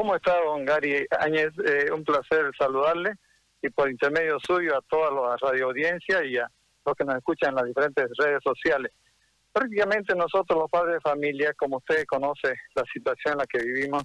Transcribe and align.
¿Cómo 0.00 0.16
está, 0.16 0.40
don 0.40 0.64
Gary 0.64 1.06
Áñez? 1.10 1.50
Eh, 1.62 1.92
un 1.92 2.02
placer 2.04 2.50
saludarle 2.58 3.16
y 3.60 3.68
por 3.68 3.90
intermedio 3.90 4.38
suyo 4.40 4.74
a 4.74 4.80
toda 4.88 5.10
la 5.10 5.36
radioaudiencia 5.36 6.24
y 6.24 6.38
a 6.38 6.50
los 6.86 6.96
que 6.96 7.04
nos 7.04 7.16
escuchan 7.16 7.50
en 7.50 7.56
las 7.56 7.64
diferentes 7.66 8.08
redes 8.16 8.38
sociales. 8.42 8.92
Prácticamente 9.52 10.14
nosotros 10.14 10.58
los 10.58 10.70
padres 10.70 10.94
de 10.94 11.00
familia, 11.02 11.52
como 11.52 11.76
usted 11.76 12.06
conoce 12.06 12.54
la 12.74 12.84
situación 12.90 13.32
en 13.32 13.38
la 13.40 13.44
que 13.44 13.58
vivimos 13.62 14.04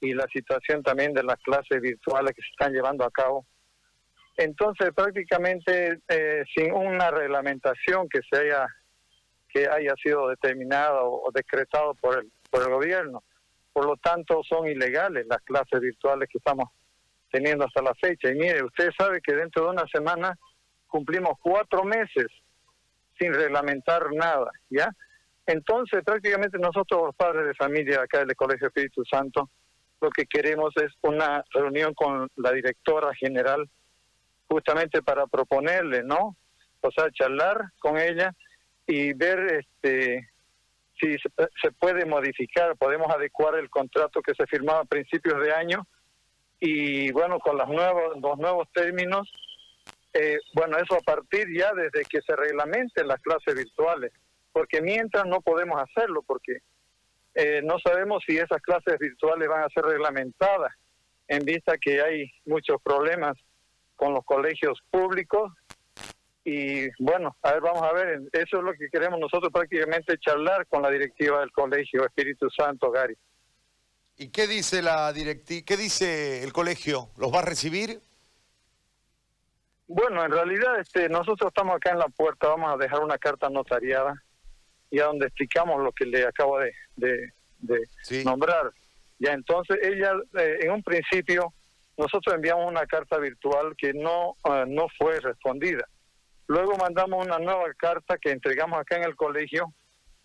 y 0.00 0.14
la 0.14 0.28
situación 0.32 0.84
también 0.84 1.12
de 1.12 1.24
las 1.24 1.40
clases 1.42 1.80
virtuales 1.80 2.32
que 2.36 2.42
se 2.42 2.50
están 2.50 2.72
llevando 2.72 3.04
a 3.04 3.10
cabo, 3.10 3.44
entonces 4.36 4.90
prácticamente 4.94 5.98
eh, 6.06 6.44
sin 6.56 6.72
una 6.72 7.10
reglamentación 7.10 8.08
que 8.08 8.20
se 8.30 8.40
haya 8.40 8.68
que 9.48 9.66
haya 9.68 9.94
sido 10.00 10.28
determinada 10.28 11.02
o, 11.02 11.28
decretado 11.34 11.94
por 11.94 12.20
el 12.20 12.30
por 12.52 12.62
el 12.62 12.68
gobierno, 12.68 13.24
por 13.78 13.86
lo 13.86 13.96
tanto 13.96 14.42
son 14.42 14.66
ilegales 14.66 15.24
las 15.28 15.40
clases 15.42 15.78
virtuales 15.78 16.28
que 16.28 16.38
estamos 16.38 16.68
teniendo 17.30 17.64
hasta 17.64 17.80
la 17.80 17.94
fecha. 17.94 18.28
Y 18.28 18.34
mire, 18.34 18.64
usted 18.64 18.90
sabe 18.98 19.20
que 19.20 19.36
dentro 19.36 19.66
de 19.66 19.70
una 19.70 19.86
semana 19.86 20.36
cumplimos 20.88 21.38
cuatro 21.40 21.84
meses 21.84 22.26
sin 23.16 23.32
reglamentar 23.32 24.12
nada, 24.12 24.50
¿ya? 24.68 24.90
Entonces, 25.46 26.02
prácticamente 26.04 26.58
nosotros, 26.58 27.02
los 27.04 27.14
padres 27.14 27.46
de 27.46 27.54
familia 27.54 28.02
acá 28.02 28.24
del 28.24 28.34
Colegio 28.34 28.66
Espíritu 28.66 29.04
Santo, 29.04 29.48
lo 30.00 30.10
que 30.10 30.26
queremos 30.26 30.74
es 30.78 30.92
una 31.02 31.44
reunión 31.52 31.94
con 31.94 32.28
la 32.34 32.50
directora 32.50 33.14
general, 33.14 33.70
justamente 34.48 35.02
para 35.02 35.28
proponerle, 35.28 36.02
¿no? 36.02 36.34
O 36.80 36.90
sea, 36.90 37.12
charlar 37.12 37.70
con 37.78 37.96
ella 37.96 38.34
y 38.88 39.12
ver 39.12 39.64
este 39.80 40.28
si 41.00 41.16
se, 41.18 41.72
puede 41.72 42.04
modificar, 42.04 42.76
podemos 42.76 43.10
adecuar 43.10 43.56
el 43.56 43.70
contrato 43.70 44.20
que 44.20 44.34
se 44.34 44.46
firmaba 44.46 44.80
a 44.80 44.84
principios 44.84 45.40
de 45.40 45.52
año 45.52 45.86
y 46.60 47.12
bueno, 47.12 47.38
con 47.38 47.56
los 47.56 47.68
nuevos, 47.68 48.20
los 48.20 48.38
nuevos 48.38 48.68
términos, 48.72 49.30
eh, 50.12 50.38
bueno, 50.54 50.76
eso 50.78 50.96
a 50.96 51.00
partir 51.00 51.46
ya 51.56 51.72
desde 51.72 52.04
que 52.08 52.20
se 52.22 52.34
reglamenten 52.34 53.06
las 53.06 53.20
clases 53.20 53.54
virtuales, 53.54 54.12
porque 54.52 54.80
mientras 54.80 55.26
no 55.26 55.40
podemos 55.40 55.80
hacerlo, 55.80 56.22
porque 56.26 56.58
eh, 57.34 57.60
no 57.62 57.78
sabemos 57.78 58.24
si 58.26 58.36
esas 58.36 58.60
clases 58.60 58.98
virtuales 58.98 59.48
van 59.48 59.62
a 59.62 59.68
ser 59.68 59.84
reglamentadas, 59.84 60.72
en 61.28 61.44
vista 61.44 61.76
que 61.78 62.00
hay 62.00 62.32
muchos 62.46 62.80
problemas 62.82 63.36
con 63.94 64.14
los 64.14 64.24
colegios 64.24 64.80
públicos. 64.90 65.52
Y 66.50 66.88
bueno, 66.98 67.36
a 67.42 67.52
ver, 67.52 67.60
vamos 67.60 67.82
a 67.82 67.92
ver, 67.92 68.22
eso 68.32 68.56
es 68.56 68.64
lo 68.64 68.72
que 68.72 68.88
queremos 68.88 69.20
nosotros 69.20 69.52
prácticamente 69.52 70.16
charlar 70.16 70.66
con 70.66 70.80
la 70.80 70.88
directiva 70.88 71.40
del 71.40 71.52
colegio 71.52 72.06
Espíritu 72.06 72.48
Santo, 72.48 72.90
Gary. 72.90 73.14
¿Y 74.16 74.30
qué 74.30 74.46
dice 74.46 74.80
la 74.80 75.12
directiva, 75.12 75.62
qué 75.66 75.76
dice 75.76 76.42
el 76.42 76.54
colegio? 76.54 77.10
¿Los 77.18 77.34
va 77.34 77.40
a 77.40 77.42
recibir? 77.42 78.00
Bueno, 79.88 80.24
en 80.24 80.30
realidad 80.30 80.80
este, 80.80 81.10
nosotros 81.10 81.48
estamos 81.48 81.76
acá 81.76 81.90
en 81.90 81.98
la 81.98 82.08
puerta, 82.08 82.48
vamos 82.48 82.72
a 82.72 82.78
dejar 82.78 83.00
una 83.00 83.18
carta 83.18 83.50
notariada 83.50 84.14
y 84.90 85.00
a 85.00 85.04
donde 85.04 85.26
explicamos 85.26 85.84
lo 85.84 85.92
que 85.92 86.06
le 86.06 86.24
acabo 86.24 86.58
de, 86.96 87.30
nombrar. 88.24 88.72
Ya 89.18 89.34
entonces 89.34 89.76
ella, 89.82 90.14
eh, 90.38 90.60
en 90.62 90.70
un 90.70 90.82
principio, 90.82 91.52
nosotros 91.98 92.34
enviamos 92.34 92.70
una 92.70 92.86
carta 92.86 93.18
virtual 93.18 93.74
que 93.76 93.92
no, 93.92 94.36
eh, 94.44 94.64
no 94.66 94.86
fue 94.96 95.20
respondida. 95.20 95.86
Luego 96.48 96.76
mandamos 96.76 97.26
una 97.26 97.38
nueva 97.38 97.72
carta 97.76 98.16
que 98.18 98.30
entregamos 98.30 98.78
acá 98.78 98.96
en 98.96 99.04
el 99.04 99.14
colegio 99.16 99.72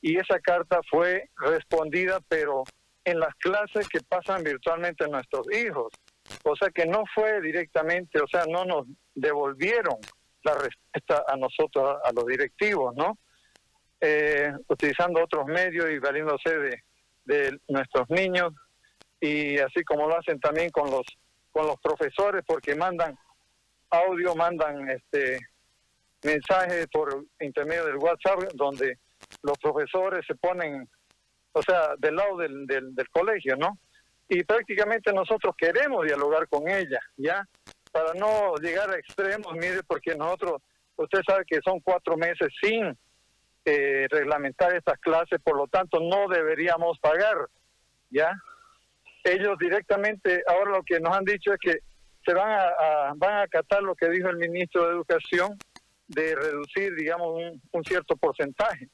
y 0.00 0.16
esa 0.16 0.38
carta 0.40 0.80
fue 0.90 1.30
respondida, 1.36 2.20
pero 2.28 2.64
en 3.04 3.20
las 3.20 3.34
clases 3.36 3.88
que 3.88 4.00
pasan 4.00 4.42
virtualmente 4.42 5.08
nuestros 5.08 5.46
hijos. 5.52 5.92
O 6.44 6.56
sea 6.56 6.68
que 6.70 6.86
no 6.86 7.04
fue 7.14 7.40
directamente, 7.40 8.20
o 8.20 8.26
sea, 8.28 8.44
no 8.46 8.64
nos 8.64 8.86
devolvieron 9.14 9.96
la 10.42 10.54
respuesta 10.54 11.24
a 11.26 11.36
nosotros, 11.36 11.98
a 12.04 12.12
los 12.12 12.26
directivos, 12.26 12.94
¿no? 12.96 13.16
Eh, 14.00 14.52
utilizando 14.68 15.22
otros 15.22 15.46
medios 15.46 15.88
y 15.90 15.98
valiéndose 15.98 16.58
de, 16.58 16.82
de 17.24 17.58
nuestros 17.68 18.08
niños 18.10 18.52
y 19.20 19.58
así 19.58 19.82
como 19.84 20.08
lo 20.08 20.18
hacen 20.18 20.38
también 20.38 20.70
con 20.70 20.90
los 20.90 21.02
con 21.50 21.66
los 21.66 21.80
profesores 21.80 22.44
porque 22.46 22.76
mandan 22.76 23.18
audio, 23.90 24.36
mandan 24.36 24.88
este 24.90 25.38
mensajes 26.22 26.86
por 26.88 27.24
intermedio 27.40 27.86
del 27.86 27.96
WhatsApp 27.96 28.52
donde 28.54 28.98
los 29.42 29.58
profesores 29.58 30.24
se 30.26 30.34
ponen 30.34 30.88
o 31.58 31.62
sea, 31.62 31.94
del 31.98 32.16
lado 32.16 32.36
del, 32.36 32.66
del, 32.66 33.08
colegio, 33.10 33.56
¿no? 33.56 33.78
Y 34.28 34.44
prácticamente 34.44 35.12
nosotros 35.12 35.54
queremos 35.56 36.04
dialogar 36.04 36.46
con 36.48 36.68
ella, 36.68 37.00
¿ya? 37.16 37.46
Para 37.90 38.12
no 38.14 38.54
llegar 38.56 38.90
a 38.90 38.98
extremos, 38.98 39.52
mire, 39.54 39.82
porque 39.86 40.14
nosotros, 40.14 40.62
usted 40.96 41.20
sabe 41.26 41.44
que 41.46 41.60
son 41.64 41.80
cuatro 41.80 42.16
meses 42.16 42.48
sin 42.62 42.96
eh, 43.64 44.06
reglamentar 44.10 44.74
estas 44.76 44.98
clases, 45.00 45.40
por 45.42 45.56
lo 45.56 45.66
tanto 45.66 45.98
no 46.00 46.28
deberíamos 46.28 46.98
pagar, 47.00 47.48
¿ya? 48.10 48.30
Ellos 49.24 49.58
directamente, 49.58 50.42
ahora 50.46 50.72
lo 50.72 50.82
que 50.82 51.00
nos 51.00 51.16
han 51.16 51.24
dicho 51.24 51.52
es 51.52 51.58
que 51.60 51.78
se 52.24 52.34
van 52.34 52.50
a, 52.50 53.14
van 53.16 53.34
a 53.34 53.42
acatar 53.42 53.82
lo 53.82 53.94
que 53.94 54.10
dijo 54.10 54.28
el 54.28 54.36
ministro 54.36 54.84
de 54.84 54.92
Educación 54.92 55.58
de 56.08 56.34
reducir, 56.34 56.94
digamos, 56.94 57.28
un, 57.72 57.84
cierto 57.84 58.16
porcentaje 58.16 58.88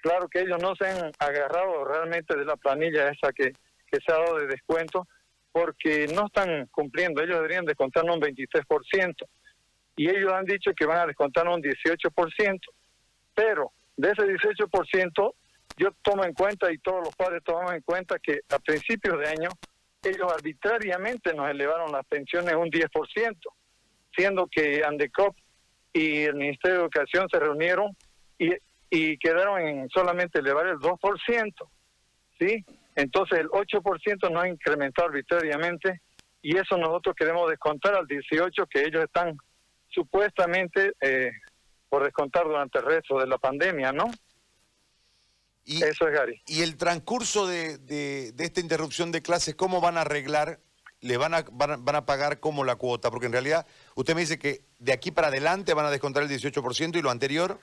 claro 0.00 0.28
que 0.28 0.40
ellos 0.40 0.58
no 0.60 0.74
se 0.76 0.86
han 0.86 1.12
agarrado 1.18 1.84
realmente 1.84 2.36
de 2.36 2.44
la 2.44 2.56
planilla 2.56 3.10
esa 3.10 3.32
que, 3.32 3.52
se 3.90 4.12
ha 4.12 4.18
dado 4.18 4.38
de 4.38 4.46
descuento 4.46 5.06
porque 5.52 6.06
no 6.14 6.26
están 6.26 6.66
cumpliendo. 6.66 7.22
Ellos 7.22 7.36
deberían 7.36 7.64
descontarnos 7.64 8.16
un 8.16 8.22
23%. 8.22 9.14
Y 9.96 10.08
ellos 10.08 10.32
han 10.32 10.44
dicho 10.44 10.70
que 10.76 10.86
van 10.86 10.98
a 10.98 11.06
descontarnos 11.06 11.56
un 11.56 11.62
18%. 11.62 12.60
Pero 13.34 13.72
de 13.96 14.10
ese 14.10 14.22
18%, 14.22 15.34
yo 15.76 15.88
tomo 16.02 16.24
en 16.24 16.34
cuenta 16.34 16.72
y 16.72 16.78
todos 16.78 17.04
los 17.04 17.16
padres 17.16 17.42
tomamos 17.44 17.72
en 17.72 17.82
cuenta 17.82 18.18
que 18.20 18.40
a 18.50 18.58
principios 18.60 19.18
de 19.18 19.28
año 19.28 19.48
ellos 20.02 20.32
arbitrariamente 20.32 21.34
nos 21.34 21.50
elevaron 21.50 21.90
las 21.92 22.06
pensiones 22.06 22.54
un 22.54 22.70
10%, 22.70 23.36
siendo 24.16 24.46
que 24.46 24.82
Andecop 24.84 25.36
y 25.92 26.22
el 26.22 26.34
Ministerio 26.34 26.78
de 26.78 26.82
Educación 26.84 27.28
se 27.30 27.38
reunieron 27.38 27.96
y 28.38 28.50
y 28.90 29.16
quedaron 29.18 29.60
en 29.60 29.88
solamente 29.88 30.40
elevar 30.40 30.66
el 30.66 30.78
2%, 30.78 31.52
¿sí? 32.38 32.64
Entonces 32.96 33.38
el 33.38 33.48
8% 33.48 34.30
no 34.30 34.40
ha 34.40 34.48
incrementado 34.48 35.08
arbitrariamente 35.08 36.02
y 36.42 36.56
eso 36.56 36.76
nosotros 36.76 37.14
queremos 37.16 37.48
descontar 37.48 37.94
al 37.94 38.06
18% 38.06 38.68
que 38.68 38.82
ellos 38.82 39.04
están 39.04 39.36
supuestamente 39.88 40.92
eh, 41.00 41.30
por 41.88 42.02
descontar 42.02 42.44
durante 42.44 42.80
el 42.80 42.84
resto 42.84 43.18
de 43.18 43.28
la 43.28 43.38
pandemia, 43.38 43.92
¿no? 43.92 44.10
Y, 45.64 45.82
eso 45.84 46.08
es 46.08 46.14
Gary. 46.14 46.42
¿Y 46.46 46.62
el 46.62 46.76
transcurso 46.76 47.46
de, 47.46 47.78
de, 47.78 48.32
esta 48.38 48.60
interrupción 48.60 49.12
de 49.12 49.22
clases, 49.22 49.54
cómo 49.54 49.80
van 49.80 49.98
a 49.98 50.00
arreglar? 50.00 50.58
¿Le 51.02 51.16
van 51.16 51.32
a, 51.34 51.44
van, 51.50 51.96
a 51.96 52.04
pagar 52.04 52.40
como 52.40 52.64
la 52.64 52.76
cuota? 52.76 53.10
Porque 53.10 53.26
en 53.26 53.32
realidad 53.32 53.66
usted 53.94 54.14
me 54.14 54.20
dice 54.20 54.38
que 54.38 54.60
de 54.78 54.92
aquí 54.92 55.10
para 55.10 55.28
adelante 55.28 55.72
van 55.72 55.86
a 55.86 55.90
descontar 55.90 56.22
el 56.22 56.28
18% 56.28 56.96
y 56.96 57.02
lo 57.02 57.10
anterior... 57.10 57.58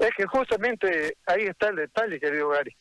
Es 0.00 0.10
que 0.16 0.26
justamente 0.26 1.16
ahí 1.26 1.44
está 1.44 1.68
el 1.68 1.76
detalle, 1.76 2.18
querido 2.18 2.48
Gary. 2.48 2.76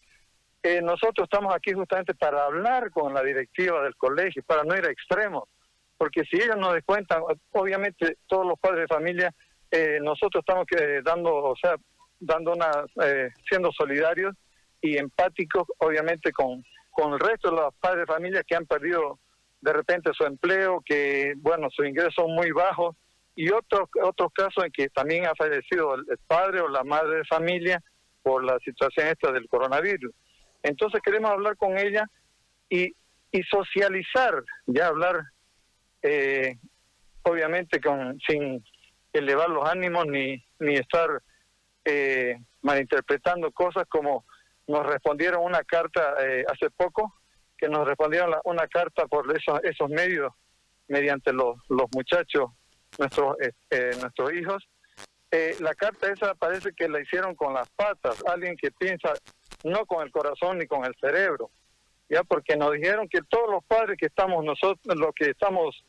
Eh, 0.64 0.82
nosotros 0.82 1.26
estamos 1.26 1.54
aquí 1.54 1.74
justamente 1.74 2.16
para 2.16 2.46
hablar 2.46 2.90
con 2.90 3.14
la 3.14 3.22
directiva 3.22 3.84
del 3.84 3.96
colegio, 3.96 4.42
para 4.44 4.64
no 4.64 4.76
ir 4.76 4.86
a 4.86 4.92
extremos, 4.92 5.44
porque 5.98 6.24
si 6.24 6.38
ellos 6.38 6.58
nos 6.58 6.74
descuentan, 6.74 7.22
obviamente 7.52 8.18
todos 8.28 8.48
los 8.48 8.58
padres 8.60 8.88
de 8.88 8.96
familia, 8.96 9.34
eh, 9.70 10.00
nosotros 10.02 10.42
estamos 10.42 10.66
eh, 10.78 11.02
dando, 11.04 11.36
o 11.36 11.56
sea, 11.56 11.76
dando 12.20 12.54
una, 12.54 12.72
siendo 13.48 13.72
solidarios 13.74 14.36
y 14.82 14.98
empáticos, 14.98 15.68
obviamente 15.80 16.32
con, 16.32 16.64
con 16.94 17.14
el 17.14 17.20
resto 17.20 17.50
de 17.50 17.58
los 17.58 17.73
padres 17.76 18.08
de 18.08 18.14
familia 18.14 18.44
que 18.44 18.56
han 18.56 18.66
perdido 18.66 19.20
de 19.62 19.73
repente 19.73 20.12
su 20.14 20.23
empleo, 20.23 20.82
que, 20.85 21.34
bueno, 21.38 21.70
sus 21.70 21.85
ingresos 21.85 22.14
son 22.16 22.34
muy 22.34 22.52
bajos 22.52 22.96
y 23.35 23.50
otros 23.50 23.90
otros 24.03 24.32
casos 24.34 24.64
en 24.64 24.72
que 24.72 24.90
también 24.90 25.26
ha 25.26 25.34
fallecido 25.35 25.96
el 25.96 26.06
padre 26.28 26.62
o 26.62 26.67
la 26.67 26.84
madre 26.84 27.17
de 27.17 27.26
familia 27.26 27.82
por 28.22 28.44
la 28.44 28.59
situación 28.59 29.08
esta 29.08 29.32
del 29.32 29.47
coronavirus. 29.47 30.14
Entonces 30.62 31.02
queremos 31.03 31.32
hablar 31.32 31.58
con 31.58 31.78
ella 31.78 32.06
y, 32.70 32.94
y 33.32 33.44
socializar, 33.44 34.44
ya 34.66 34.88
hablar, 34.88 35.23
eh, 36.02 36.58
obviamente 37.23 37.82
con 37.82 38.20
sin 38.28 38.64
elevar 39.12 39.50
los 39.50 39.67
ánimos 39.67 40.06
ni, 40.08 40.44
ni 40.59 40.76
estar 40.76 41.22
eh, 41.85 42.38
malinterpretando 42.62 43.52
cosas 43.52 43.85
como 43.90 44.26
nos 44.68 44.86
respondieron 44.86 45.44
una 45.44 45.64
carta 45.64 46.16
eh, 46.20 46.46
hace 46.48 46.70
poco, 46.70 47.14
que 47.58 47.68
nos 47.68 47.88
respondieron 47.88 48.34
una 48.46 48.68
carta 48.68 49.06
por 49.08 49.26
esos, 49.36 49.64
esos 49.64 49.90
medios 49.90 50.34
mediante 50.88 51.32
los, 51.34 51.58
los 51.70 51.88
muchachos 51.96 52.52
nuestros, 52.98 53.38
este, 53.40 53.98
nuestros 54.00 54.34
hijos. 54.34 54.68
Eh, 55.32 55.56
la 55.60 55.74
carta 55.74 56.12
esa 56.12 56.36
parece 56.36 56.74
que 56.74 56.88
la 56.88 57.02
hicieron 57.02 57.36
con 57.36 57.54
las 57.54 57.70
patas, 57.72 58.24
alguien 58.28 58.56
que 58.56 58.72
piensa 58.72 59.14
no 59.64 59.86
con 59.86 60.04
el 60.04 60.12
corazón 60.12 60.60
ni 60.60 60.68
con 60.68 60.86
el 60.86 60.94
cerebro. 61.00 61.50
ya 62.10 62.24
porque 62.24 62.56
nos 62.56 62.74
dijeron 62.74 63.08
que 63.08 63.22
todos 63.28 63.50
los 63.50 63.64
padres 63.64 63.98
que 63.98 64.08
estamos 64.08 64.44
nosotros, 64.44 64.80
los 64.96 65.12
que 65.16 65.32
estamos 65.32 65.84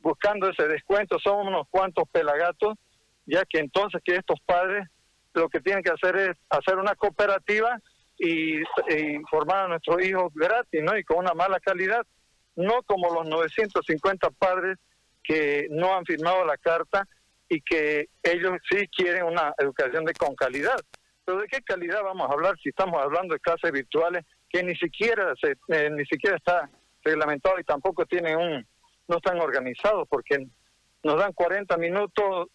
buscando 0.00 0.50
ese 0.50 0.66
descuento, 0.66 1.18
somos 1.18 1.46
unos 1.46 1.66
cuantos 1.70 2.04
pelagatos, 2.10 2.76
ya 3.24 3.44
que 3.44 3.60
entonces 3.60 4.02
que 4.04 4.16
estos 4.16 4.38
padres 4.44 4.86
lo 5.34 5.48
que 5.48 5.60
tienen 5.60 5.82
que 5.82 5.92
hacer 5.92 6.16
es 6.16 6.36
hacer 6.50 6.76
una 6.76 6.94
cooperativa 6.94 7.78
y, 8.20 8.62
formar 9.30 9.64
a 9.64 9.68
nuestros 9.68 10.04
hijos 10.04 10.32
gratis, 10.34 10.82
¿no? 10.82 10.96
Y 10.96 11.04
con 11.04 11.18
una 11.18 11.32
mala 11.32 11.58
calidad, 11.58 12.06
no 12.54 12.82
como 12.82 13.12
los 13.14 13.26
950 13.28 14.30
padres 14.30 14.78
que 15.22 15.68
no 15.70 15.94
han 15.94 16.04
firmado 16.04 16.44
la 16.44 16.58
carta 16.58 17.08
y 17.48 17.60
que 17.62 18.08
ellos 18.22 18.52
sí 18.70 18.86
quieren 18.88 19.24
una 19.24 19.54
educación 19.58 20.04
de 20.04 20.12
con 20.12 20.34
calidad. 20.34 20.78
Pero 21.24 21.40
¿de 21.40 21.48
qué 21.48 21.62
calidad 21.62 22.02
vamos 22.02 22.28
a 22.28 22.32
hablar 22.32 22.56
si 22.62 22.68
estamos 22.68 23.02
hablando 23.02 23.34
de 23.34 23.40
clases 23.40 23.72
virtuales 23.72 24.24
que 24.48 24.62
ni 24.62 24.76
siquiera 24.76 25.32
se, 25.40 25.56
eh, 25.68 25.90
ni 25.90 26.04
siquiera 26.04 26.36
está 26.36 26.68
reglamentado 27.02 27.58
y 27.58 27.64
tampoco 27.64 28.04
tienen 28.04 28.36
un 28.36 28.66
no 29.08 29.16
están 29.16 29.40
organizados 29.40 30.06
porque 30.08 30.46
nos 31.02 31.18
dan 31.18 31.32
40 31.32 31.76
minutos 31.78 32.48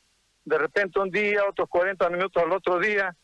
de 0.45 0.57
repente 0.57 1.00
un 1.00 1.09
día, 1.09 1.44
otros 1.50 1.67
40 1.69 2.09
minutos 2.09 2.41
al 2.41 2.51
otro 2.51 2.79
día. 2.79 3.15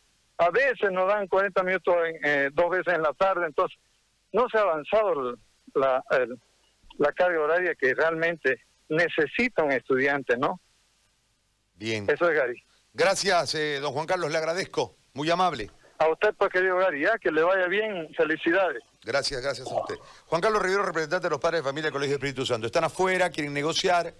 A 0.41 0.49
veces 0.49 0.91
nos 0.91 1.07
dan 1.07 1.27
40 1.27 1.61
minutos 1.61 1.95
eh, 2.23 2.49
dos 2.51 2.71
veces 2.71 2.95
en 2.95 3.03
la 3.03 3.13
tarde, 3.13 3.45
entonces 3.45 3.77
no 4.33 4.49
se 4.49 4.57
ha 4.57 4.61
avanzado 4.61 5.37
la, 5.75 6.03
la 6.97 7.11
carga 7.11 7.41
horaria 7.41 7.75
que 7.75 7.93
realmente 7.93 8.59
necesita 8.89 9.63
un 9.63 9.71
estudiante, 9.71 10.35
¿no? 10.37 10.59
Bien. 11.75 12.07
Eso 12.09 12.27
es 12.27 12.35
Gary. 12.35 12.63
Gracias, 12.91 13.53
eh, 13.53 13.79
don 13.79 13.93
Juan 13.93 14.07
Carlos, 14.07 14.31
le 14.31 14.37
agradezco. 14.39 14.95
Muy 15.13 15.29
amable. 15.29 15.69
A 15.99 16.09
usted, 16.09 16.33
pues, 16.35 16.49
querido 16.51 16.77
Gary, 16.77 17.03
ya, 17.03 17.19
que 17.19 17.29
le 17.29 17.43
vaya 17.43 17.67
bien, 17.67 18.11
felicidades. 18.15 18.81
Gracias, 19.03 19.43
gracias 19.43 19.71
a 19.71 19.79
usted. 19.79 19.95
Juan 20.25 20.41
Carlos 20.41 20.63
Rivero, 20.63 20.81
representante 20.81 21.27
de 21.27 21.29
los 21.29 21.39
padres 21.39 21.59
de 21.59 21.69
familia 21.69 21.85
del 21.85 21.93
Colegio 21.93 22.15
Espíritu 22.15 22.47
Santo. 22.47 22.65
Están 22.65 22.85
afuera, 22.85 23.29
quieren 23.29 23.53
negociar. 23.53 24.11